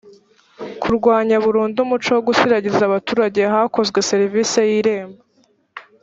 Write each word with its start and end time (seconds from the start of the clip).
kurwanya 0.81 1.35
burundu 1.45 1.77
umuco 1.81 2.09
wo 2.15 2.21
gusiragiza 2.27 2.81
abaturage 2.85 3.41
hakozwe 3.53 3.97
serivisi 4.11 4.57
y’irembo. 4.69 5.21